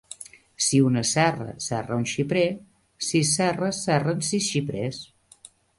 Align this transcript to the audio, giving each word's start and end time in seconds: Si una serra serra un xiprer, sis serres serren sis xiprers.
Si 0.67 0.79
una 0.85 1.03
serra 1.09 1.53
serra 1.67 1.99
un 2.03 2.07
xiprer, 2.13 2.49
sis 3.11 3.37
serres 3.41 3.85
serren 3.91 4.29
sis 4.31 4.51
xiprers. 4.53 5.05